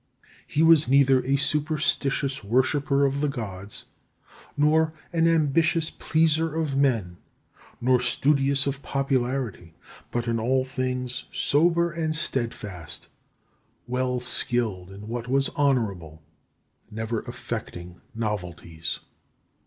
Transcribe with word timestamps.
He 0.47 0.63
was 0.63 0.87
neither 0.87 1.23
a 1.23 1.35
superstitious 1.37 2.43
worshipper 2.43 3.05
of 3.05 3.21
the 3.21 3.27
Gods, 3.27 3.85
nor 4.57 4.93
an 5.13 5.27
ambitious 5.27 5.91
pleaser 5.91 6.55
of 6.55 6.75
men, 6.75 7.17
nor 7.79 7.99
studious 7.99 8.65
of 8.65 8.81
popularity, 8.81 9.75
but 10.09 10.27
in 10.27 10.39
all 10.39 10.65
things 10.65 11.25
sober 11.31 11.91
and 11.91 12.15
steadfast, 12.15 13.09
well 13.85 14.19
skilled 14.19 14.91
in 14.91 15.07
what 15.07 15.27
was 15.27 15.49
honourable, 15.49 16.23
never 16.89 17.19
affecting 17.19 18.01
novelties. 18.15 19.01